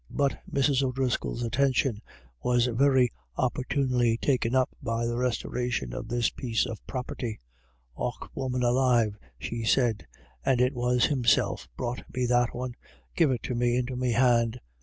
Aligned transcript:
But 0.09 0.39
Mrs. 0.51 0.81
O'Driscoll's 0.81 1.43
attention 1.43 2.01
was 2.41 2.65
very 2.65 3.11
oppor 3.37 3.63
tunely 3.69 4.19
taken 4.19 4.55
up 4.55 4.71
by 4.81 5.05
the 5.05 5.15
restoration 5.15 5.93
of 5.93 6.07
this 6.07 6.31
piece 6.31 6.65
of 6.65 6.83
property. 6.87 7.39
u 7.95 8.05
Och, 8.05 8.31
woman 8.33 8.63
alive," 8.63 9.15
she 9.37 9.63
said," 9.63 10.07
and 10.43 10.59
it 10.59 10.73
HERSELF. 10.73 10.73
i6i 10.73 10.75
was 10.75 11.05
Himself 11.05 11.69
brought 11.77 12.03
me 12.15 12.25
that 12.25 12.55
one— 12.55 12.73
give 13.15 13.29
it 13.29 13.43
to 13.43 13.53
me 13.53 13.77
into 13.77 13.95
me 13.95 14.13
hand. 14.13 14.59